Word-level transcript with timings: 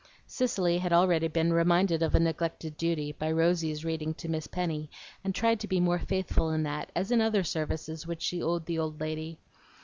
Cicely 0.25 0.79
had 0.79 0.91
already 0.91 1.27
been 1.27 1.53
reminded 1.53 2.01
of 2.01 2.15
a 2.15 2.19
neglected 2.19 2.75
duty 2.75 3.11
by 3.11 3.31
Rosy's 3.31 3.85
reading 3.85 4.15
to 4.15 4.27
Miss 4.27 4.47
Penny, 4.47 4.89
and 5.23 5.35
tried 5.35 5.59
to 5.59 5.67
be 5.67 5.79
more 5.79 5.99
faithful 5.99 6.49
in 6.49 6.63
that, 6.63 6.91
as 6.95 7.11
in 7.11 7.21
other 7.21 7.43
services 7.43 8.07
which 8.07 8.23
she 8.23 8.41
owed 8.41 8.65
the 8.65 8.79
old 8.79 8.99
lady. 8.99 9.37